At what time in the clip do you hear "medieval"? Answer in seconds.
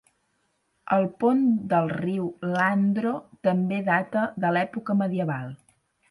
5.03-5.53